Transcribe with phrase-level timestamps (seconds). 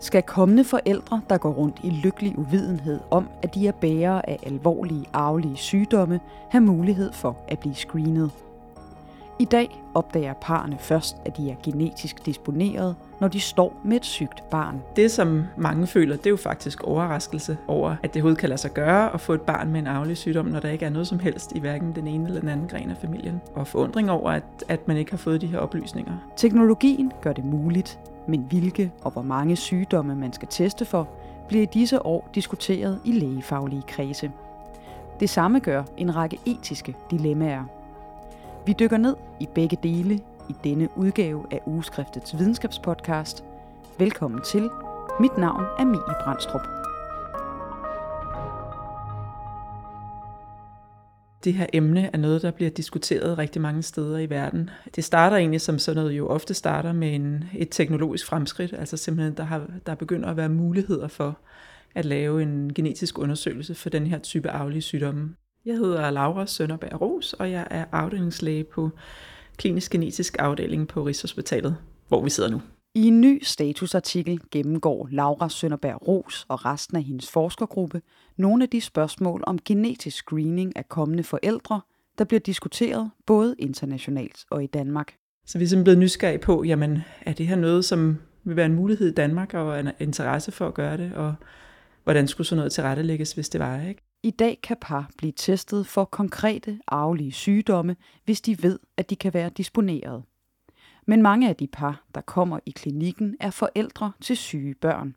[0.00, 4.38] Skal kommende forældre, der går rundt i lykkelig uvidenhed om, at de er bærere af
[4.46, 6.20] alvorlige arvelige sygdomme,
[6.50, 8.30] have mulighed for at blive screenet?
[9.38, 14.04] I dag opdager parerne først, at de er genetisk disponeret, når de står med et
[14.04, 14.82] sygt barn.
[14.96, 18.60] Det, som mange føler, det er jo faktisk overraskelse over, at det overhovedet kan lade
[18.60, 21.06] sig gøre at få et barn med en arvelig sygdom, når der ikke er noget
[21.06, 23.40] som helst i hverken den ene eller den anden gren af familien.
[23.54, 26.12] Og forundring over, at, at man ikke har fået de her oplysninger.
[26.36, 27.98] Teknologien gør det muligt,
[28.28, 31.08] men hvilke og hvor mange sygdomme man skal teste for,
[31.48, 34.30] bliver i disse år diskuteret i lægefaglige kredse.
[35.20, 37.64] Det samme gør en række etiske dilemmaer.
[38.66, 43.44] Vi dykker ned i begge dele i denne udgave af Ugeskriftets videnskabspodcast.
[43.98, 44.70] Velkommen til.
[45.20, 46.89] Mit navn er Mie Brandstrup.
[51.44, 54.70] Det her emne er noget, der bliver diskuteret rigtig mange steder i verden.
[54.96, 58.96] Det starter egentlig som sådan noget jo ofte starter med en, et teknologisk fremskridt, altså
[58.96, 61.38] simpelthen der, har, der begynder at være muligheder for
[61.94, 65.34] at lave en genetisk undersøgelse for den her type aflige sygdomme.
[65.64, 68.90] Jeg hedder Laura Sønderberg Ros, og jeg er afdelingslæge på
[69.56, 71.76] klinisk genetisk afdeling på Rigshospitalet,
[72.08, 72.60] hvor vi sidder nu.
[72.94, 78.02] I en ny statusartikel gennemgår Laura Sønderberg Ros og resten af hendes forskergruppe
[78.40, 81.80] nogle af de spørgsmål om genetisk screening af kommende forældre,
[82.18, 85.14] der bliver diskuteret både internationalt og i Danmark.
[85.46, 88.66] Så vi er simpelthen blevet nysgerrige på, jamen er det her noget, som vil være
[88.66, 91.34] en mulighed i Danmark og en interesse for at gøre det, og
[92.04, 94.02] hvordan skulle sådan noget tilrettelægges, hvis det var, ikke?
[94.22, 99.16] I dag kan par blive testet for konkrete arvelige sygdomme, hvis de ved, at de
[99.16, 100.22] kan være disponeret.
[101.06, 105.14] Men mange af de par, der kommer i klinikken, er forældre til syge børn.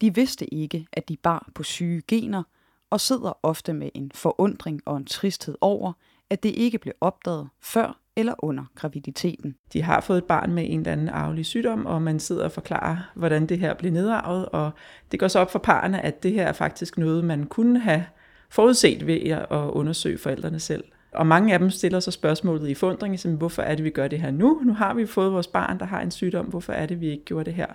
[0.00, 2.42] De vidste ikke, at de bar på syge gener,
[2.90, 5.92] og sidder ofte med en forundring og en tristhed over,
[6.30, 9.54] at det ikke blev opdaget før eller under graviditeten.
[9.72, 12.52] De har fået et barn med en eller anden arvelig sygdom, og man sidder og
[12.52, 14.70] forklarer, hvordan det her blev nedarvet, og
[15.12, 18.04] det går så op for parerne, at det her er faktisk noget, man kunne have
[18.50, 20.84] forudset ved at undersøge forældrene selv.
[21.12, 24.08] Og mange af dem stiller så spørgsmålet i forundring, som, hvorfor er det, vi gør
[24.08, 24.60] det her nu?
[24.64, 26.46] Nu har vi fået vores barn, der har en sygdom.
[26.46, 27.66] Hvorfor er det, vi ikke gjorde det her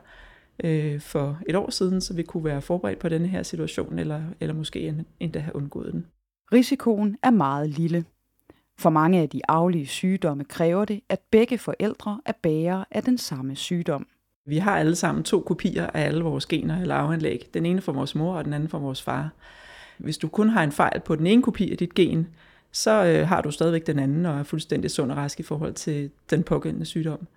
[0.63, 4.21] øh, for et år siden, så vi kunne være forberedt på denne her situation, eller,
[4.39, 6.05] eller måske endda have undgået den?
[6.53, 8.05] Risikoen er meget lille.
[8.79, 13.17] For mange af de arvelige sygdomme kræver det, at begge forældre er bærere af den
[13.17, 14.07] samme sygdom.
[14.45, 17.49] Vi har alle sammen to kopier af alle vores gener eller arveanlæg.
[17.53, 19.29] Den ene fra vores mor, og den anden fra vores far.
[19.97, 22.27] Hvis du kun har en fejl på den ene kopi af dit gen,
[22.71, 25.73] så øh, har du stadigvæk den anden og er fuldstændig sund og rask i forhold
[25.73, 27.27] til den pågældende sygdom.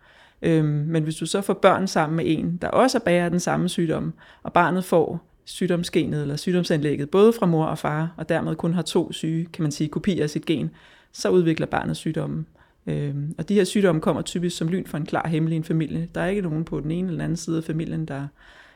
[0.43, 3.41] Øhm, men hvis du så får børn sammen med en, der også er bærer den
[3.41, 8.57] samme sygdom, og barnet får sygdomsgenet eller sygdomsanlægget både fra mor og far, og dermed
[8.57, 10.71] kun har to syge, kan man sige, kopier af sit gen,
[11.13, 12.47] så udvikler barnet sygdommen.
[12.87, 15.65] Øhm, og de her sygdomme kommer typisk som lyn fra en klar hemmelig i en
[15.65, 16.09] familie.
[16.15, 18.27] Der er ikke nogen på den ene eller den anden side af familien, der,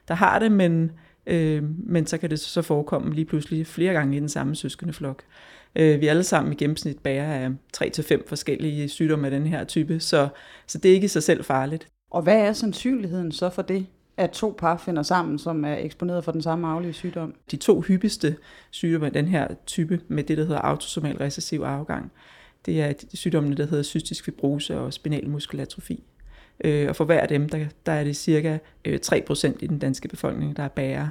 [0.09, 0.91] der har det, men,
[1.27, 4.93] øh, men så kan det så forekomme lige pludselig flere gange i den samme søskende
[4.93, 5.23] flok.
[5.77, 10.01] Øh, vi alle sammen i gennemsnit bærer af 3-5 forskellige sygdomme af den her type,
[10.01, 10.29] så,
[10.67, 11.89] så det er ikke i sig selv farligt.
[12.11, 16.25] Og hvad er sandsynligheden så for det, at to par finder sammen, som er eksponeret
[16.25, 17.35] for den samme arvelige sygdom?
[17.51, 18.37] De to hyppigste
[18.71, 22.13] sygdomme af den her type med det, der hedder autosomal recessiv afgang,
[22.67, 26.05] det er sygdommene, der hedder cystisk fibrose og spinal muskelatrofi.
[26.65, 29.79] Øh, og for hver af dem, der, der er det cirka øh, 3% i den
[29.79, 31.09] danske befolkning, der er bærer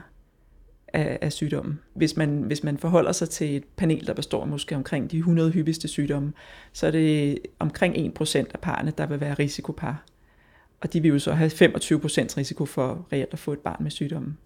[0.94, 1.80] af, af sygdommen.
[1.94, 5.52] Hvis man, hvis man forholder sig til et panel, der består måske omkring de 100
[5.52, 6.34] hyppigste sygdomme,
[6.74, 10.04] så er det omkring 1% af parerne, der vil være risikopar.
[10.82, 13.92] Og de vil jo så have 25% risiko for reelt at få et barn med
[13.92, 14.38] sygdommen.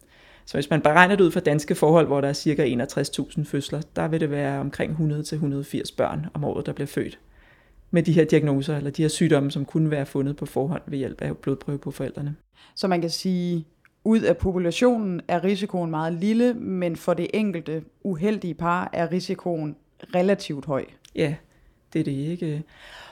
[0.45, 2.85] Så hvis man beregner det ud fra danske forhold, hvor der er ca.
[3.29, 7.19] 61.000 fødsler, der vil det være omkring 100-180 børn om året, der bliver født
[7.91, 10.97] med de her diagnoser, eller de her sygdomme, som kunne være fundet på forhånd ved
[10.97, 12.35] hjælp af blodprøve på forældrene.
[12.75, 13.65] Så man kan sige,
[14.03, 19.75] ud af populationen er risikoen meget lille, men for det enkelte uheldige par er risikoen
[20.15, 20.85] relativt høj.
[21.15, 21.35] Ja,
[21.93, 22.63] det er det ikke.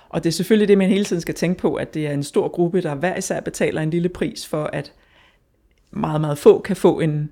[0.10, 2.24] Og det er selvfølgelig det, man hele tiden skal tænke på, at det er en
[2.24, 4.94] stor gruppe, der hver især betaler en lille pris for, at
[5.92, 7.32] meget, meget få kan få en,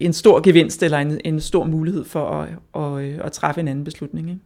[0.00, 3.84] en stor gevinst eller en, en stor mulighed for at, at, at træffe en anden
[3.84, 4.30] beslutning.
[4.30, 4.40] Ikke?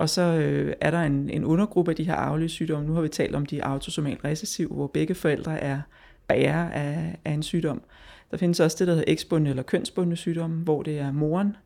[0.00, 2.86] Og så øh, er der en, en undergruppe af de her arvelige sygdomme.
[2.86, 5.80] Nu har vi talt om de autosomalt recessive, hvor begge forældre er
[6.28, 7.82] bærer af, af en sygdom.
[8.30, 11.56] Der findes også det, der hedder eksbundne eller kønsbundne sygdomme, hvor det er moren,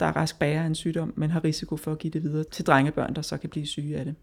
[0.00, 2.44] der er rask bærer af en sygdom, men har risiko for at give det videre
[2.44, 4.14] til drengebørn, der så kan blive syge af det.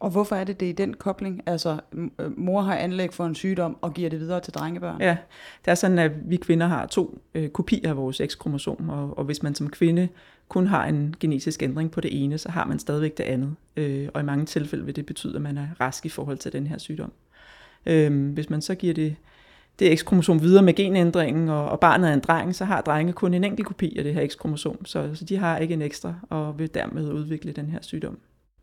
[0.00, 1.42] Og hvorfor er det det i den kobling?
[1.46, 5.00] Altså, øh, mor har anlæg for en sygdom og giver det videre til drengebørn?
[5.00, 5.16] Ja,
[5.64, 9.24] det er sådan, at vi kvinder har to øh, kopier af vores X-kromosom, og, og
[9.24, 10.08] hvis man som kvinde
[10.48, 13.54] kun har en genetisk ændring på det ene, så har man stadigvæk det andet.
[13.76, 16.52] Øh, og i mange tilfælde vil det betyde, at man er rask i forhold til
[16.52, 17.12] den her sygdom.
[17.86, 19.16] Øh, hvis man så giver det
[19.78, 23.34] det X-kromosom videre med genændringen, og, og barnet er en dreng, så har drenge kun
[23.34, 26.58] en enkelt kopi af det her X-kromosom, så, så de har ikke en ekstra, og
[26.58, 28.18] vil dermed udvikle den her sygdom.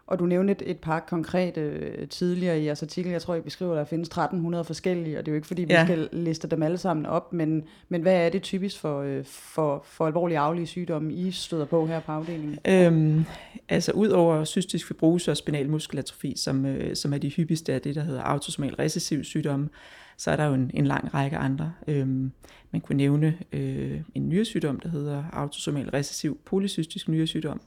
[0.07, 3.11] Og du nævnte et, et par konkrete øh, tidligere i jeres artikel.
[3.11, 5.63] Jeg tror, I beskriver, at der findes 1300 forskellige, og det er jo ikke, fordi
[5.63, 5.85] vi ja.
[5.85, 9.83] skal liste dem alle sammen op, men, men hvad er det typisk for, øh, for,
[9.85, 12.59] for alvorlige aflige sygdomme, I støder på her på afdelingen?
[12.67, 13.25] Øhm,
[13.69, 17.81] altså ud over cystisk fibrose og spinal muskelatrofi, som, øh, som er de hyppigste af
[17.81, 19.69] det, der hedder autosomal recessiv sygdomme,
[20.17, 21.73] så er der jo en, en lang række andre.
[21.87, 22.31] Øhm,
[22.71, 27.61] man kunne nævne øh, en nyresygdom, der hedder autosomal recessiv polycystisk nyresygdom,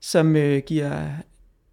[0.00, 1.06] som øh, giver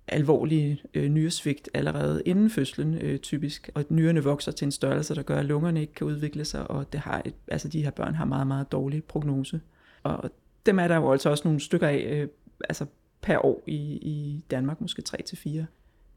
[0.08, 5.22] alvorlige øh, nyresvigt allerede inden fødslen øh, typisk, og nyrerne vokser til en størrelse, der
[5.22, 8.16] gør, at lungerne ikke kan udvikle sig, og det har et, altså de her børn
[8.16, 9.62] har meget, meget dårlig prognose.
[10.04, 10.32] Og
[10.66, 12.28] dem er der jo altså også nogle stykker af, øh,
[12.70, 12.86] altså
[13.22, 15.66] per år i, i Danmark, måske 3 til.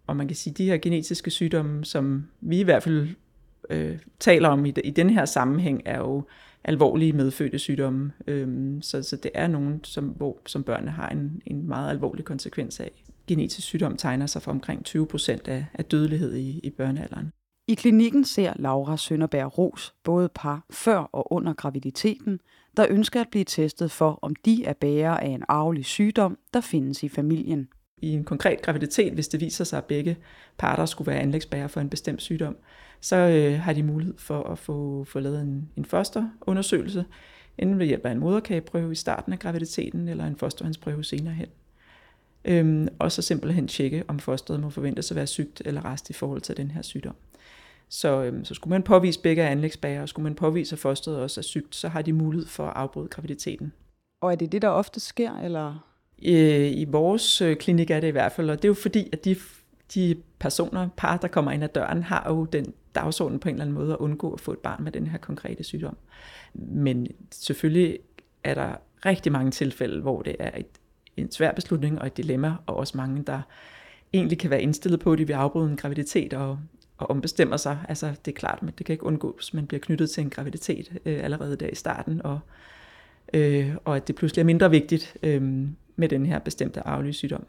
[0.07, 3.09] Og man kan sige, at de her genetiske sygdomme, som vi i hvert fald
[3.71, 6.25] øh, taler om i, i den her sammenhæng, er jo
[6.65, 8.13] alvorlige medfødte sygdomme.
[8.27, 12.25] Øhm, så, så det er nogen, som, hvor, som børnene har en, en meget alvorlig
[12.25, 13.05] konsekvens af.
[13.27, 17.31] Genetisk sygdom tegner sig for omkring 20 procent af, af dødelighed i, i børnealderen.
[17.69, 22.41] I klinikken ser Laura Sønderberg Ros både par før og under graviditeten,
[22.77, 26.61] der ønsker at blive testet for, om de er bærere af en arvelig sygdom, der
[26.61, 27.69] findes i familien.
[27.99, 30.17] I en konkret graviditet, hvis det viser sig, at begge
[30.59, 32.57] parter skulle være anlægsbærere for en bestemt sygdom,
[33.01, 37.05] så øh, har de mulighed for at få, få lavet en, en fosterundersøgelse,
[37.59, 41.49] enten ved hjælp af en moderkageprøve i starten af graviditeten, eller en fostervandsprøve senere hen.
[42.45, 46.13] Øhm, og så simpelthen tjekke, om fosteret må forventes at være sygt eller rest i
[46.13, 47.15] forhold til den her sygdom.
[47.89, 51.41] Så, øhm, så skulle man påvise begge anlægsbager, og skulle man påvise, at fosteret også
[51.41, 53.73] er sygt, så har de mulighed for at afbryde graviditeten.
[54.21, 55.91] Og er det det, der ofte sker, eller?
[56.19, 59.09] I, I vores øh, klinik er det i hvert fald, og det er jo fordi,
[59.13, 59.37] at de,
[59.95, 63.65] de personer, par, der kommer ind ad døren, har jo den dagsorden på en eller
[63.65, 65.97] anden måde at undgå at få et barn med den her konkrete sygdom.
[66.55, 67.99] Men selvfølgelig
[68.45, 68.75] er der
[69.07, 70.67] rigtig mange tilfælde, hvor det er et,
[71.17, 73.41] en svær beslutning og et dilemma, og også mange, der
[74.13, 76.59] egentlig kan være indstillet på, at de vil afbryde en graviditet og,
[76.99, 77.79] og ombestemmer sig.
[77.89, 79.55] Altså det er klart, men det kan ikke undgås.
[79.55, 82.39] Man bliver knyttet til en graviditet øh, allerede der i starten, og,
[83.35, 85.43] øh, og at det pludselig er mindre vigtigt øh,
[85.97, 87.47] med den her bestemte arvelige sygdom.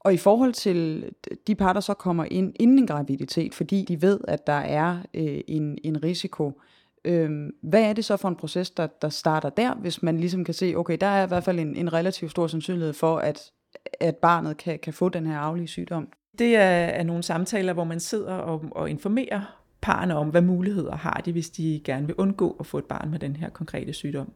[0.00, 1.10] Og i forhold til
[1.46, 4.98] de par, der så kommer ind inden en graviditet, fordi de ved, at der er
[5.14, 9.08] øh, en, en risiko, øh, Øhm, hvad er det så for en proces, der, der
[9.08, 11.92] starter der, hvis man ligesom kan se, okay, der er i hvert fald en, en
[11.92, 13.52] relativt stor sandsynlighed for, at,
[14.00, 16.08] at barnet kan, kan få den her aflige sygdom?
[16.38, 20.96] Det er, er nogle samtaler, hvor man sidder og, og informerer parerne om, hvad muligheder
[20.96, 23.92] har de, hvis de gerne vil undgå at få et barn med den her konkrete
[23.92, 24.32] sygdom.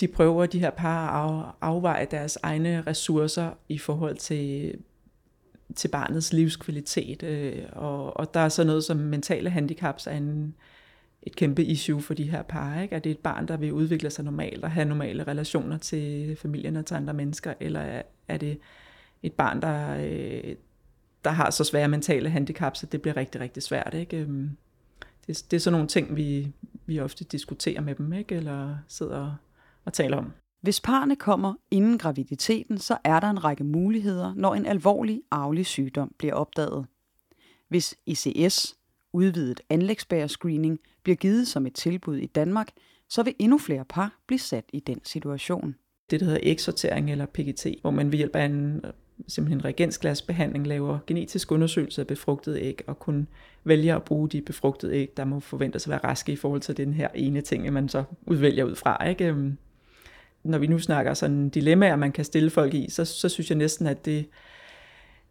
[0.00, 4.74] De prøver, de her par, at afveje deres egne ressourcer i forhold til
[5.76, 7.22] til barnets livskvalitet.
[7.22, 10.54] Øh, og, og der er så noget som mentale handicaps er en,
[11.22, 12.80] et kæmpe issue for de her par.
[12.80, 12.94] Ikke?
[12.94, 16.76] Er det et barn, der vil udvikle sig normalt og have normale relationer til familien
[16.76, 18.58] og til andre mennesker, eller er, er det
[19.22, 20.54] et barn, der, øh,
[21.24, 23.94] der har så svære mentale handicaps, at det bliver rigtig, rigtig svært.
[23.94, 24.16] Ikke?
[24.16, 24.50] Øhm,
[25.26, 26.52] det, det er sådan nogle ting, vi,
[26.86, 28.34] vi ofte diskuterer med dem, ikke?
[28.34, 29.34] eller sidder
[29.84, 30.32] og taler om.
[30.62, 35.66] Hvis parne kommer inden graviditeten, så er der en række muligheder, når en alvorlig arvelig
[35.66, 36.86] sygdom bliver opdaget.
[37.68, 38.76] Hvis ICS,
[39.12, 42.68] udvidet anlægsbærerscreening, bliver givet som et tilbud i Danmark,
[43.08, 45.74] så vil endnu flere par blive sat i den situation.
[46.10, 48.84] Det, der hedder eksortering eller PGT, hvor man ved hjælp af en
[49.28, 53.28] simpelthen reagensglasbehandling laver genetisk undersøgelse af befrugtede æg, og kun
[53.64, 56.76] vælger at bruge de befrugtede æg, der må forventes at være raske i forhold til
[56.76, 59.08] den her ene ting, man så udvælger ud fra.
[59.08, 59.24] Ikke?
[59.24, 59.58] Øhm,
[60.42, 63.58] når vi nu snakker sådan dilemmaer, man kan stille folk i, så, så synes jeg
[63.58, 64.26] næsten, at det,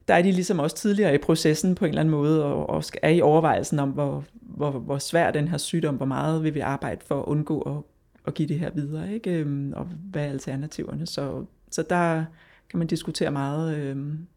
[0.09, 2.83] der er de ligesom også tidligere i processen på en eller anden måde, og, og
[3.01, 6.59] er i overvejelsen om, hvor, hvor, hvor svær den her sygdom, hvor meget vil vi
[6.59, 7.83] arbejde for at undgå at,
[8.27, 9.31] at give det her videre, ikke?
[9.31, 11.07] Øhm, og hvad er alternativerne.
[11.07, 12.25] Så, så der
[12.69, 14.27] kan man diskutere meget øhm,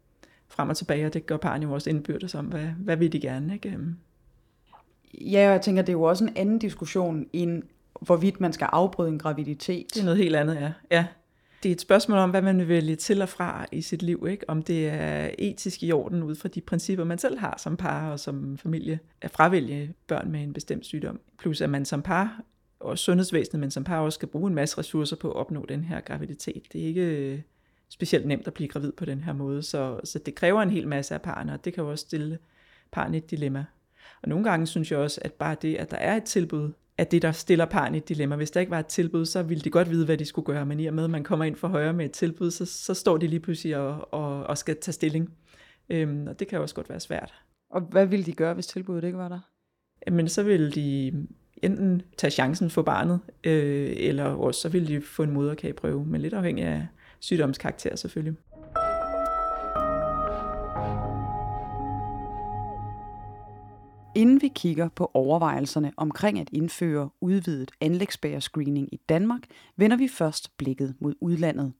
[0.47, 3.19] frem og tilbage, og det gør parne jo også indbyrdes om, hvad, hvad vil de
[3.19, 3.53] gerne.
[3.53, 3.69] Ikke?
[3.69, 3.95] Øhm.
[5.21, 7.63] Ja, jeg tænker, det er jo også en anden diskussion end
[8.01, 9.85] hvorvidt man skal afbryde en graviditet.
[9.93, 10.71] Det er noget helt andet, ja.
[10.91, 11.05] ja.
[11.63, 14.27] Det er et spørgsmål om, hvad man vil vælge til og fra i sit liv.
[14.29, 14.49] Ikke?
[14.49, 18.11] Om det er etisk i orden ud fra de principper, man selv har som par
[18.11, 21.19] og som familie, at fravælge børn med en bestemt sygdom.
[21.39, 22.41] Plus at man som par,
[22.79, 25.83] og sundhedsvæsenet, men som par også skal bruge en masse ressourcer på at opnå den
[25.83, 26.63] her graviditet.
[26.73, 27.39] Det er ikke øh,
[27.89, 30.87] specielt nemt at blive gravid på den her måde, så, så det kræver en hel
[30.87, 32.37] masse af parne, og det kan jo også stille
[32.91, 33.65] parne et dilemma.
[34.21, 37.11] Og nogle gange synes jeg også, at bare det, at der er et tilbud at
[37.11, 38.35] det, der stiller parren i et dilemma.
[38.35, 40.65] Hvis der ikke var et tilbud, så ville de godt vide, hvad de skulle gøre,
[40.65, 42.93] men i og med, at man kommer ind for højre med et tilbud, så, så
[42.93, 45.33] står de lige pludselig og, og, og skal tage stilling.
[45.89, 47.33] Øhm, og det kan også godt være svært.
[47.69, 49.39] Og hvad ville de gøre, hvis tilbuddet ikke var der?
[50.07, 51.13] Jamen, så ville de
[51.63, 56.21] enten tage chancen for barnet, øh, eller også så vil de få en moderkageprøve, men
[56.21, 56.87] lidt afhængig af
[57.19, 58.35] sygdomskarakter selvfølgelig.
[64.15, 69.41] Inden vi kigger på overvejelserne omkring at indføre udvidet anlægsbærerscreening i Danmark,
[69.75, 71.73] vender vi først blikket mod udlandet.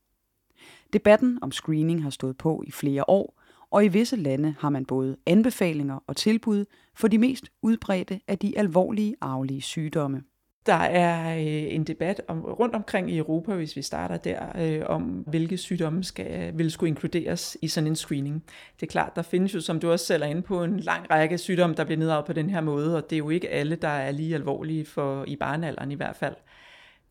[0.94, 4.86] Debatten om screening har stået på i flere år, og i visse lande har man
[4.86, 10.24] både anbefalinger og tilbud for de mest udbredte af de alvorlige arvelige sygdomme.
[10.66, 14.82] Der er øh, en debat om, rundt omkring i Europa, hvis vi starter der, øh,
[14.86, 18.44] om hvilke sygdomme skal, vil skulle inkluderes i sådan en screening.
[18.80, 21.12] Det er klart, der findes jo, som du også selv er inde på, en lang
[21.12, 23.76] række sygdomme, der bliver nedarvet på den her måde, og det er jo ikke alle,
[23.76, 26.36] der er lige alvorlige for i barnealderen i hvert fald.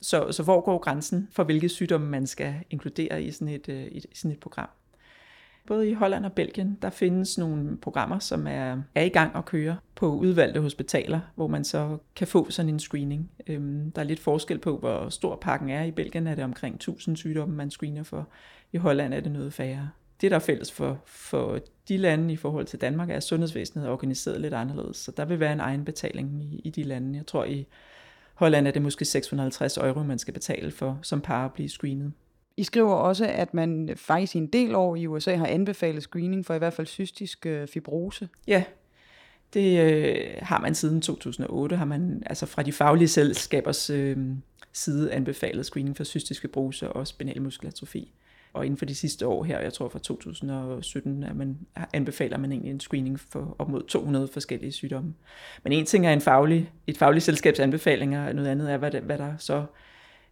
[0.00, 3.86] Så, så hvor går grænsen for, hvilke sygdomme man skal inkludere i sådan et, øh,
[3.86, 4.68] i sådan et program?
[5.66, 9.44] Både i Holland og Belgien, der findes nogle programmer, som er, er i gang at
[9.44, 13.30] køre på udvalgte hospitaler, hvor man så kan få sådan en screening.
[13.46, 15.84] Øhm, der er lidt forskel på, hvor stor pakken er.
[15.84, 18.28] I Belgien er det omkring 1000 sygdomme, man screener for.
[18.72, 19.90] I Holland er det noget færre.
[20.20, 23.86] Det, der er fælles for, for de lande i forhold til Danmark, er, at sundhedsvæsenet
[23.86, 24.96] er organiseret lidt anderledes.
[24.96, 27.18] Så der vil være en egen betaling i, i de lande.
[27.18, 27.66] Jeg tror, i
[28.34, 32.12] Holland er det måske 650 euro, man skal betale for som par at blive screenet.
[32.56, 36.46] I skriver også, at man faktisk i en del år i USA har anbefalet screening
[36.46, 38.28] for i hvert fald cystisk øh, fibrose.
[38.46, 38.64] Ja,
[39.54, 44.16] det øh, har man siden 2008, har man altså fra de faglige selskabers øh,
[44.72, 48.12] side anbefalet screening for cystisk fibrose og spinal muskelatrofi.
[48.52, 51.58] Og inden for de sidste år her, jeg tror fra 2017, at man
[51.92, 55.14] anbefaler man egentlig en screening for op mod 200 forskellige sygdomme.
[55.62, 58.90] Men en ting er en faglig, et fagligt selskabs anbefalinger, og noget andet er, hvad,
[58.90, 59.66] der, hvad der så øh,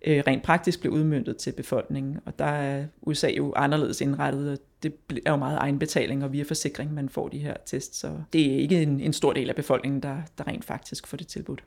[0.06, 2.18] rent praktisk bliver udmyndtet til befolkningen.
[2.26, 4.94] Og der er USA jo anderledes indrettet, og det
[5.26, 7.98] er jo meget egenbetaling, og via forsikring, man får de her tests.
[7.98, 11.16] Så det er ikke en, en stor del af befolkningen, der, der rent faktisk får
[11.16, 11.64] det tilbudt.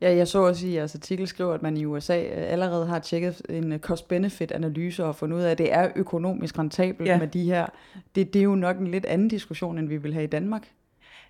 [0.00, 2.98] Ja, jeg så også i jeres artikel skriver, at man i USA øh, allerede har
[2.98, 7.18] tjekket en øh, cost-benefit-analyse og fundet ud af, at det er økonomisk rentabelt ja.
[7.18, 7.66] med de her.
[8.14, 10.68] Det, det er jo nok en lidt anden diskussion, end vi vil have i Danmark.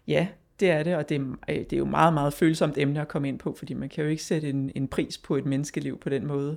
[0.08, 0.26] Ja,
[0.60, 3.08] det er det, og det er, øh, det er jo meget, meget følsomt emne at
[3.08, 5.98] komme ind på, fordi man kan jo ikke sætte en, en pris på et menneskeliv
[5.98, 6.56] på den måde.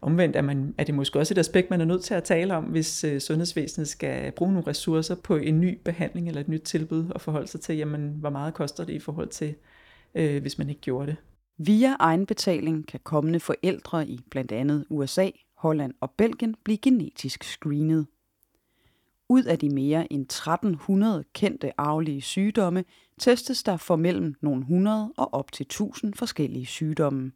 [0.00, 2.56] Omvendt er, man, er det måske også et aspekt, man er nødt til at tale
[2.56, 6.62] om, hvis øh, sundhedsvæsenet skal bruge nogle ressourcer på en ny behandling eller et nyt
[6.62, 9.54] tilbud, og forholde sig til, jamen, hvor meget koster det i forhold til,
[10.14, 11.16] øh, hvis man ikke gjorde det.
[11.58, 18.06] Via egenbetaling kan kommende forældre i blandt andet USA, Holland og Belgien blive genetisk screenet.
[19.28, 22.84] Ud af de mere end 1300 kendte arvelige sygdomme
[23.18, 27.32] testes der for mellem nogle hundrede og op til 1000 forskellige sygdomme.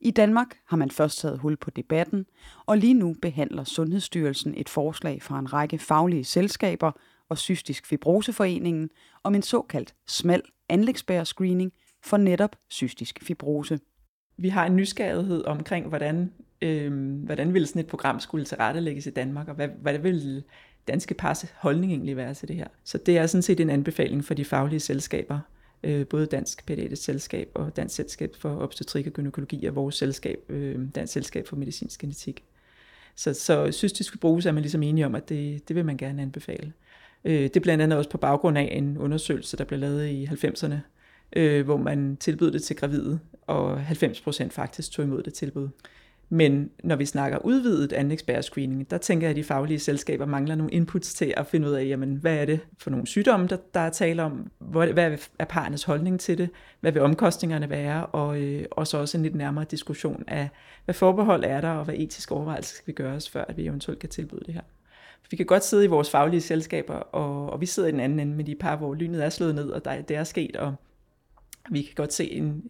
[0.00, 2.26] I Danmark har man først taget hul på debatten,
[2.66, 6.92] og lige nu behandler Sundhedsstyrelsen et forslag fra en række faglige selskaber
[7.28, 8.90] og Cystisk Fibroseforeningen
[9.22, 11.72] om en såkaldt smal anlægsbær-screening
[12.02, 13.80] for netop cystisk fibrose.
[14.36, 16.92] Vi har en nysgerrighed omkring, hvordan, øh,
[17.24, 20.44] hvordan vil sådan et program skulle tilrettelægges i Danmark, og hvad, hvad vil
[20.88, 22.66] danske pars holdning egentlig være til det her.
[22.84, 25.38] Så det er sådan set en anbefaling for de faglige selskaber,
[25.82, 30.38] øh, både Dansk Pædiatrisk Selskab og Dansk Selskab for Obstetrik og Gynækologi og vores selskab,
[30.48, 32.44] øh, Dansk Selskab for Medicinsk Genetik.
[33.16, 36.22] Så, så cystisk fibrose er man ligesom enige om, at det, det vil man gerne
[36.22, 36.72] anbefale.
[37.24, 40.24] Øh, det er blandt andet også på baggrund af en undersøgelse, der blev lavet i
[40.24, 40.74] 90'erne,
[41.36, 45.68] øh, hvor man tilbød det til gravide, og 90% faktisk tog imod det tilbud.
[46.34, 50.72] Men når vi snakker udvidet anlægsbærescreening, der tænker jeg, at de faglige selskaber mangler nogle
[50.72, 53.80] inputs til at finde ud af, jamen, hvad er det for nogle sygdomme, der, der
[53.80, 58.64] er tale om, hvad er parernes holdning til det, hvad vil omkostningerne være, og, øh,
[58.70, 60.48] og så også en lidt nærmere diskussion af,
[60.84, 64.00] hvad forbehold er der, og hvad etiske overvejelser skal vi gøres, før at vi eventuelt
[64.00, 64.62] kan tilbyde det her.
[65.30, 68.20] Vi kan godt sidde i vores faglige selskaber, og, og vi sidder i den anden
[68.20, 70.74] ende med de par, hvor lynet er slået ned, og der, det er sket, og
[71.70, 72.62] vi kan godt se en,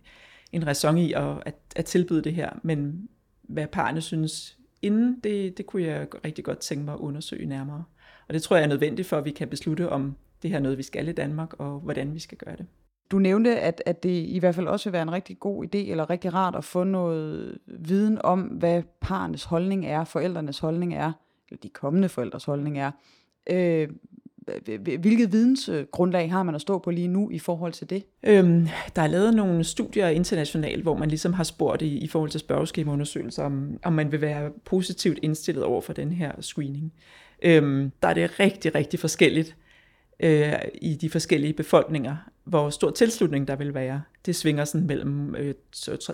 [0.52, 3.08] en ræson i at, at, at tilbyde det her, men
[3.52, 7.84] hvad parerne synes inden, det, det kunne jeg rigtig godt tænke mig at undersøge nærmere.
[8.28, 10.62] Og det tror jeg er nødvendigt for, at vi kan beslutte, om det her er
[10.62, 12.66] noget, vi skal i Danmark, og hvordan vi skal gøre det.
[13.10, 15.78] Du nævnte, at, at det i hvert fald også vil være en rigtig god idé,
[15.78, 21.12] eller rigtig rart at få noget viden om, hvad parernes holdning er, forældrenes holdning er,
[21.48, 22.90] eller de kommende forældres holdning er.
[23.50, 23.88] Øh,
[25.00, 28.04] hvilket vidensgrundlag har man at stå på lige nu i forhold til det?
[28.22, 32.30] Øhm, der er lavet nogle studier internationalt, hvor man ligesom har spurgt i, i forhold
[32.30, 36.92] til spørgeskemaundersøgelser, om, om man vil være positivt indstillet over for den her screening.
[37.42, 39.56] Øhm, der er det rigtig, rigtig forskelligt,
[40.20, 44.02] øh, i de forskellige befolkninger, hvor stor tilslutning der vil være.
[44.26, 45.54] Det svinger sådan mellem øh,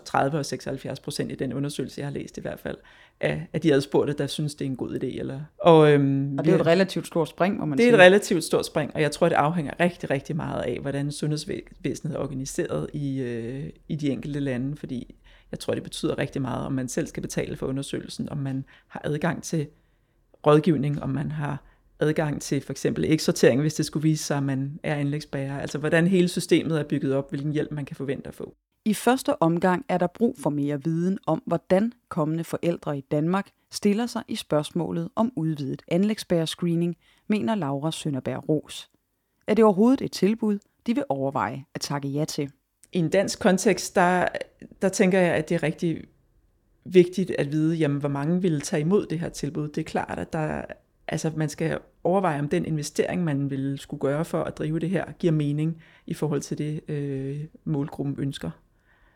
[0.04, 2.76] 30 og 76 procent i den undersøgelse, jeg har læst i hvert fald,
[3.20, 5.18] af, af de adspurgte, der synes, det er en god idé.
[5.18, 7.92] Eller, og, øhm, og det er jo et relativt stort spring, må man Det sige.
[7.92, 11.12] er et relativt stort spring, og jeg tror, det afhænger rigtig, rigtig meget af, hvordan
[11.12, 15.14] sundhedsvæsenet er organiseret i, øh, i de enkelte lande, fordi
[15.50, 18.64] jeg tror, det betyder rigtig meget, om man selv skal betale for undersøgelsen, om man
[18.88, 19.66] har adgang til
[20.46, 21.67] rådgivning, om man har
[22.00, 25.60] adgang til for eksempel eksortering, hvis det skulle vise sig, at man er anlægsbærer.
[25.60, 28.54] Altså hvordan hele systemet er bygget op, hvilken hjælp man kan forvente at få.
[28.84, 33.50] I første omgang er der brug for mere viden om, hvordan kommende forældre i Danmark
[33.72, 36.94] stiller sig i spørgsmålet om udvidet anlægsbærer-screening,
[37.28, 38.90] mener Laura Sønderberg Ros.
[39.46, 42.50] Er det overhovedet et tilbud, de vil overveje at takke ja til?
[42.92, 44.28] I en dansk kontekst, der,
[44.82, 46.04] der tænker jeg, at det er rigtig
[46.84, 49.68] vigtigt at vide, jamen, hvor mange vil tage imod det her tilbud.
[49.68, 50.62] Det er klart, at der
[51.08, 54.90] altså man skal overveje, om den investering, man vil skulle gøre for at drive det
[54.90, 58.50] her, giver mening i forhold til det, øh, målgruppen ønsker.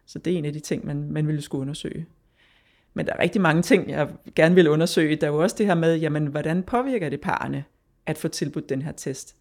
[0.07, 2.07] Så det er en af de ting, man, man ville skulle undersøge.
[2.95, 5.17] Men der er rigtig mange ting, jeg gerne vil undersøge.
[5.17, 7.65] Der er jo også det her med, jamen, hvordan påvirker det parerne
[8.07, 9.37] at få tilbudt den her test?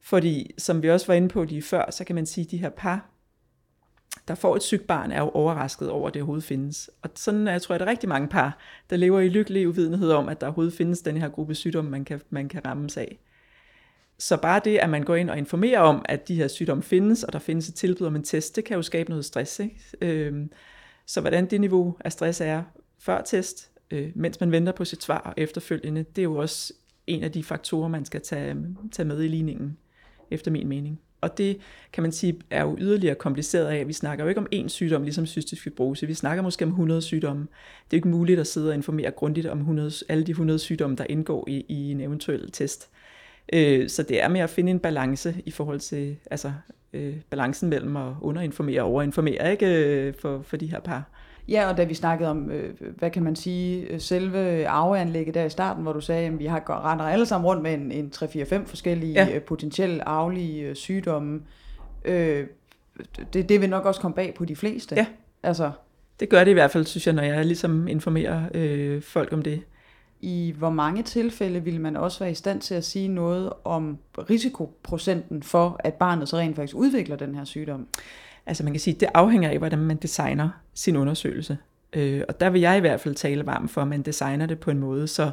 [0.00, 2.56] Fordi, som vi også var inde på lige før, så kan man sige, at de
[2.56, 3.10] her par,
[4.28, 6.90] der får et sygt barn, er jo overrasket over, at det overhovedet findes.
[7.02, 8.58] Og sådan jeg tror jeg, at der er rigtig mange par,
[8.90, 12.04] der lever i lykkelig uvidenhed om, at der overhovedet findes den her gruppe sygdomme, man
[12.04, 13.18] kan, man kan rammes af.
[14.18, 17.24] Så bare det, at man går ind og informerer om, at de her sygdomme findes,
[17.24, 19.58] og der findes et tilbud om en test, det kan jo skabe noget stress.
[19.58, 19.80] Ikke?
[20.00, 20.50] Øhm,
[21.06, 22.62] så hvordan det niveau af stress er
[22.98, 26.72] før test, øh, mens man venter på sit svar og efterfølgende, det er jo også
[27.06, 28.56] en af de faktorer, man skal tage,
[28.92, 29.78] tage med i ligningen,
[30.30, 31.00] efter min mening.
[31.24, 31.58] Og det
[31.92, 34.68] kan man sige er jo yderligere kompliceret af, at vi snakker jo ikke om én
[34.68, 36.06] sygdom, ligesom cystisk fibrose.
[36.06, 37.42] Vi snakker måske om 100 sygdomme.
[37.84, 40.96] Det er ikke muligt at sidde og informere grundigt om 100, alle de 100 sygdomme,
[40.96, 42.90] der indgår i, i en eventuel test.
[43.52, 46.52] Øh, så det er med at finde en balance i forhold til altså,
[46.92, 51.10] øh, balancen mellem at underinformere og overinformere ikke, øh, for, for de her par.
[51.48, 55.44] Ja, og da vi snakkede om, øh, hvad kan man sige, øh, selve arveanlægget der
[55.44, 58.12] i starten, hvor du sagde, at vi har render alle sammen rundt med en, en
[58.16, 59.34] 3-4-5 forskellige ja.
[59.34, 61.40] Øh, potentielle arvelige sygdomme.
[62.04, 62.46] Øh,
[63.32, 64.94] det, det vil nok også komme bag på de fleste.
[64.94, 65.06] Ja,
[65.42, 65.70] altså,
[66.20, 69.42] det gør det i hvert fald, synes jeg, når jeg ligesom informerer øh, folk om
[69.42, 69.62] det.
[70.20, 73.98] I hvor mange tilfælde vil man også være i stand til at sige noget om
[74.30, 77.86] risikoprocenten for, at barnet så rent faktisk udvikler den her sygdom?
[78.46, 81.58] Altså man kan sige, det afhænger af, hvordan man designer sin undersøgelse.
[81.92, 84.60] Øh, og der vil jeg i hvert fald tale varmt for, at man designer det
[84.60, 85.30] på en måde, så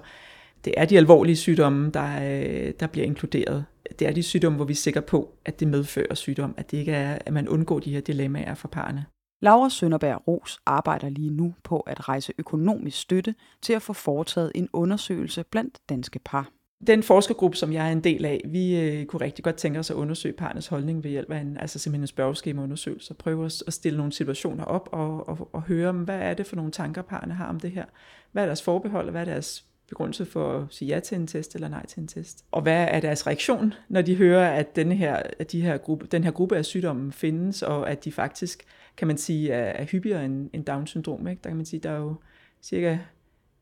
[0.66, 3.66] det er de alvorlige sygdomme, der, øh, der bliver inkluderet.
[4.00, 6.78] Det er de sygdomme, hvor vi er sikre på, at det medfører sygdom, at det
[6.78, 9.06] ikke er, at man undgår de her dilemmaer for parerne.
[9.42, 14.52] Laura Sønderberg Ros arbejder lige nu på at rejse økonomisk støtte til at få foretaget
[14.56, 16.50] en undersøgelse blandt danske par
[16.88, 19.90] den forskergruppe, som jeg er en del af, vi øh, kunne rigtig godt tænke os
[19.90, 23.64] at undersøge parnes holdning ved hjælp af en, altså simpelthen en spørgeskemaundersøgelse, og prøve at,
[23.68, 27.02] at stille nogle situationer op og, og, og høre, hvad er det for nogle tanker,
[27.02, 27.86] parne har om det her?
[28.32, 31.28] Hvad er deres forbehold, og hvad er deres begrundelse for at sige ja til en
[31.28, 32.46] test eller nej til en test?
[32.52, 36.08] Og hvad er deres reaktion, når de hører, at, denne her, at de her gruppe,
[36.08, 38.64] den her gruppe af sygdommen findes, og at de faktisk,
[38.98, 41.28] kan man sige, er, er hyppigere end, end Down-syndrom?
[41.28, 41.42] Ikke?
[41.44, 42.16] Der kan man sige, der er jo
[42.62, 42.98] cirka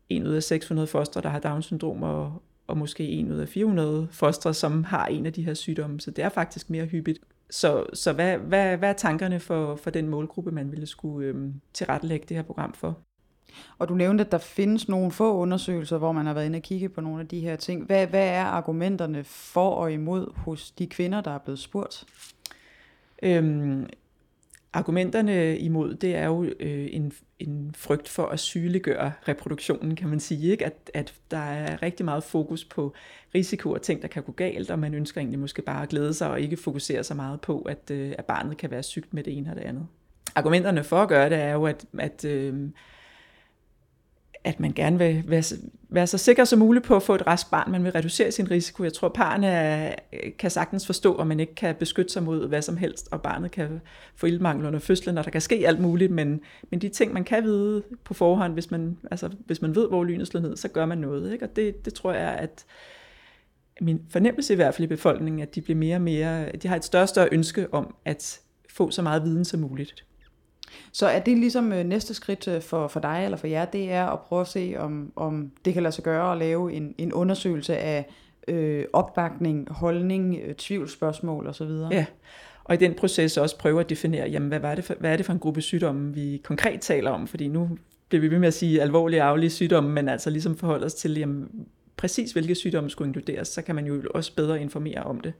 [0.10, 4.08] en ud af 600 foster, der har Down-syndrom, og og måske en ud af 400
[4.12, 6.00] fostre, som har en af de her sygdomme.
[6.00, 7.20] Så det er faktisk mere hyppigt.
[7.50, 11.54] Så, så hvad, hvad, hvad er tankerne for, for den målgruppe, man ville skulle øhm,
[11.74, 12.98] tilrettelægge det her program for?
[13.78, 16.64] Og du nævnte, at der findes nogle få undersøgelser, hvor man har været inde og
[16.64, 17.86] kigge på nogle af de her ting.
[17.86, 22.06] Hvad, hvad er argumenterne for og imod hos de kvinder, der er blevet spurgt?
[23.24, 23.90] Øhm,
[24.74, 30.20] argumenterne imod, det er jo øh, en, en frygt for at sygeliggøre reproduktionen, kan man
[30.20, 30.52] sige.
[30.52, 30.66] Ikke?
[30.66, 32.94] At, at der er rigtig meget fokus på
[33.36, 36.14] risiko og ting, der kan gå galt, og man ønsker egentlig måske bare at glæde
[36.14, 39.24] sig og ikke fokusere så meget på, at, øh, at barnet kan være sygt med
[39.24, 39.88] det ene og det andet.
[40.36, 42.70] Argumenterne for at gøre det er jo, at, at øh,
[44.44, 45.44] at man gerne vil være,
[45.90, 47.72] være så sikker som muligt på at få et rask barn.
[47.72, 48.84] Man vil reducere sin risiko.
[48.84, 49.96] Jeg tror, parerne
[50.40, 53.52] kan sagtens forstå, at man ikke kan beskytte sig mod hvad som helst, og barnet
[53.52, 53.82] kan
[54.16, 57.24] få ildmangel under fødslen, og der kan ske alt muligt, men, men de ting, man
[57.24, 60.68] kan vide på forhånd, hvis man, altså, hvis man ved, hvor lynet slår ned, så
[60.68, 61.34] gør man noget.
[61.34, 61.46] Ikke?
[61.46, 62.66] Og det, det tror jeg, at
[63.82, 66.76] min fornemmelse i hvert fald i befolkningen, at de bliver mere og mere, de har
[66.76, 70.06] et større og større ønske om at få så meget viden som muligt.
[70.92, 73.92] Så er det ligesom øh, næste skridt øh, for, for dig eller for jer, det
[73.92, 76.96] er at prøve at se, om, om det kan lade sig gøre at lave en,
[76.98, 78.10] en undersøgelse af
[78.48, 81.72] øh, opbakning, holdning, øh, tvivlsspørgsmål osv.?
[81.92, 82.06] Ja,
[82.64, 85.18] og i den proces også prøve at definere, jamen, hvad, var det for, hvad er
[85.18, 87.28] det for en gruppe sygdomme, vi konkret taler om?
[87.28, 87.70] Fordi nu
[88.10, 91.18] bliver vi ved med at sige alvorlige aflige sygdomme, men altså ligesom forholde os til,
[91.18, 91.50] jamen,
[91.98, 95.34] præcis hvilke sygdomme skulle inkluderes, så kan man jo også bedre informere om det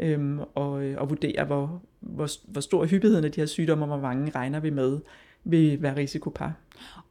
[0.00, 4.08] øhm, og, og vurdere, hvor, hvor, hvor stor hyppigheden af de her sygdomme, og hvor
[4.08, 4.98] mange regner vi med,
[5.44, 6.54] vil være risikopar.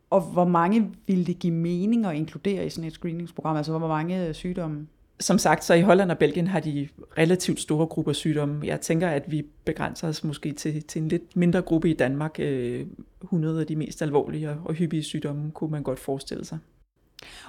[0.09, 3.57] Og hvor mange vil det give mening at inkludere i sådan et screeningsprogram?
[3.57, 4.87] Altså hvor mange sygdomme?
[5.19, 8.67] Som sagt, så i Holland og Belgien har de relativt store grupper sygdomme.
[8.67, 12.39] Jeg tænker, at vi begrænser os måske til, til en lidt mindre gruppe i Danmark.
[12.39, 16.57] 100 øh, af de mest alvorlige og hyppige sygdomme kunne man godt forestille sig.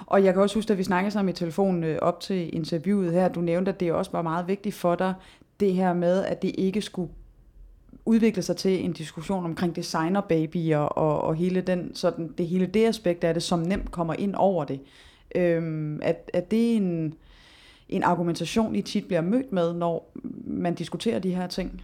[0.05, 3.11] Og jeg kan også huske, at vi snakkede sammen i telefonen øh, op til interviewet
[3.11, 5.13] her, du nævnte, at det også var meget vigtigt for dig,
[5.59, 7.11] det her med, at det ikke skulle
[8.05, 12.85] udvikle sig til en diskussion omkring designerbabyer og, og hele den, sådan, det hele det
[12.85, 14.79] aspekt af det, som nemt kommer ind over det.
[15.35, 17.13] Øhm, at, at det er en,
[17.89, 20.11] en argumentation, I tit bliver mødt med, når
[20.43, 21.83] man diskuterer de her ting?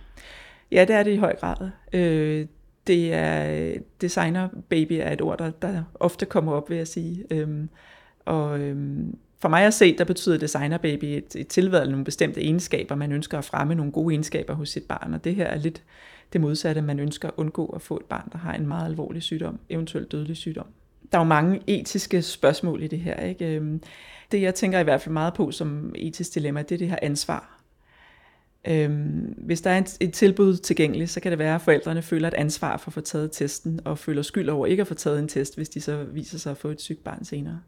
[0.71, 1.69] Ja, det er det i høj grad.
[1.93, 2.45] Øh,
[2.88, 7.26] det er designer baby er et ord, der, der ofte kommer op, vil jeg sige.
[7.32, 7.69] Øhm,
[8.26, 12.41] og øhm, for mig at se, der betyder designer baby et, et tilvalg nogle bestemte
[12.41, 12.95] egenskaber.
[12.95, 15.84] Man ønsker at fremme nogle gode egenskaber hos sit barn, og det her er lidt
[16.34, 16.82] det modsatte.
[16.82, 20.12] Man ønsker at undgå at få et barn, der har en meget alvorlig sygdom, eventuelt
[20.12, 20.67] dødelig sygdom.
[21.12, 23.15] Der er jo mange etiske spørgsmål i det her.
[23.15, 23.56] Ikke?
[23.56, 23.82] Øhm,
[24.32, 27.00] det jeg tænker i hvert fald meget på som etisk dilemma, det er det her
[27.02, 27.57] ansvar.
[28.67, 32.28] Øhm, hvis der er et, et tilbud tilgængeligt, så kan det være, at forældrene føler
[32.28, 35.20] et ansvar for at få taget testen, og føler skyld over ikke at få taget
[35.20, 37.62] en test, hvis de så viser sig at få et sygt barn senere.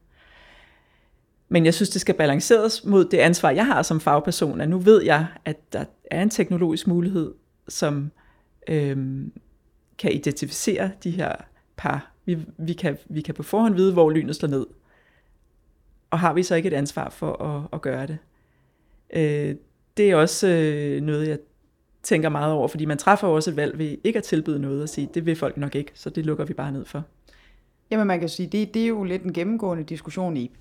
[1.50, 4.78] Men jeg synes, det skal balanceres mod det ansvar, jeg har som fagperson, at nu
[4.78, 7.34] ved jeg, at der er en teknologisk mulighed,
[7.68, 8.12] som
[8.68, 9.32] øhm,
[9.98, 11.36] kan identificere de her
[11.78, 12.12] par.
[12.26, 14.66] Vi, vi, kan, vi kan på forhånd vide, hvor lynet slår ned.
[16.10, 18.18] Og har vi så ikke et ansvar for at, at gøre det?
[19.14, 19.56] Øh,
[20.00, 21.38] det er også øh, noget, jeg
[22.04, 24.90] tænker meget over, fordi man træffer også et valg ved ikke at tilbyde noget og
[24.90, 27.04] sige, det vil folk nok ikke, så det lukker vi bare ned for.
[27.92, 30.52] Jamen man kan sige, det, det er jo lidt en gennemgående diskussion i,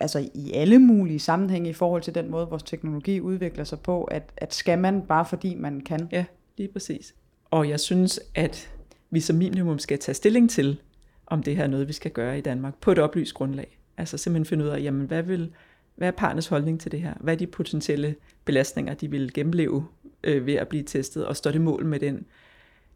[0.00, 4.04] altså i alle mulige sammenhænge i forhold til den måde, vores teknologi udvikler sig på,
[4.04, 6.08] at, at skal man bare fordi man kan.
[6.12, 6.24] Ja,
[6.58, 7.14] lige præcis.
[7.50, 8.70] Og jeg synes, at
[9.10, 10.80] vi som minimum skal tage stilling til,
[11.26, 13.78] om det her er noget, vi skal gøre i Danmark, på et oplyst grundlag.
[13.96, 15.52] Altså simpelthen finde ud af, jamen hvad vil,
[15.96, 17.14] hvad er parnes holdning til det her?
[17.20, 19.86] Hvad er de potentielle belastninger, de vil gennemleve
[20.24, 22.26] øh, ved at blive testet, og står det mål med den,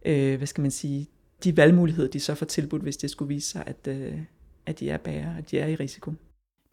[0.06, 1.08] øh, hvad skal man sige,
[1.44, 4.18] de valgmuligheder, de så får tilbudt, hvis det skulle vise sig, at, øh,
[4.66, 6.12] at de er bære, at de er i risiko.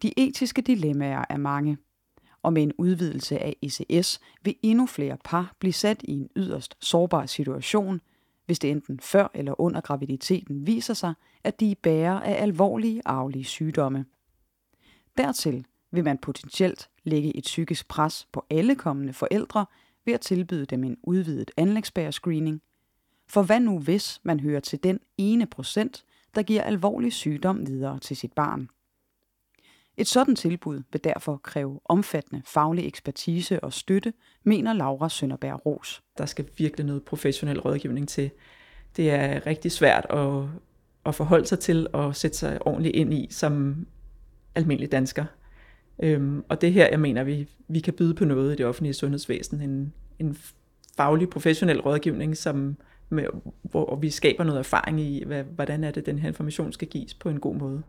[0.02, 1.78] De etiske dilemmaer er mange,
[2.42, 6.74] og med en udvidelse af ECS vil endnu flere par blive sat i en yderst
[6.80, 8.00] sårbar situation,
[8.46, 13.02] hvis det enten før eller under graviditeten viser sig, at de er bærer af alvorlige
[13.04, 14.04] arvelige sygdomme.
[15.16, 19.66] Dertil vil man potentielt lægge et psykisk pres på alle kommende forældre
[20.04, 22.62] ved at tilbyde dem en udvidet anlægsbærerscreening.
[23.28, 26.04] For hvad nu hvis man hører til den ene procent,
[26.34, 28.68] der giver alvorlig sygdom videre til sit barn?
[29.96, 34.12] Et sådan tilbud vil derfor kræve omfattende faglig ekspertise og støtte,
[34.44, 36.02] mener Laura Sønderberg Ros.
[36.18, 38.30] Der skal virkelig noget professionel rådgivning til.
[38.96, 40.44] Det er rigtig svært at,
[41.06, 43.86] at forholde sig til og sætte sig ordentligt ind i som
[44.54, 45.24] almindelig dansker.
[46.02, 48.94] Øhm, og det her, jeg mener, vi, vi kan byde på noget i det offentlige
[48.94, 49.60] sundhedsvæsen.
[49.60, 50.36] En, en
[50.96, 52.76] faglig, professionel rådgivning, som
[53.08, 53.24] med,
[53.62, 57.14] hvor vi skaber noget erfaring i, hvad, hvordan er det, den her information skal gives
[57.14, 57.82] på en god måde.